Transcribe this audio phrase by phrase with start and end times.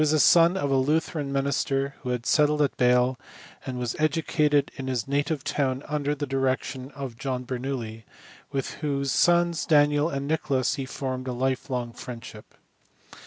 [0.01, 3.19] He was the son of a Lutheran minister who had settled at Bale,
[3.67, 8.05] and was educated in his native town under the direction of John Bernoulli,
[8.51, 12.55] with whose sons Daniel and Nicholas he formed a life long friendship.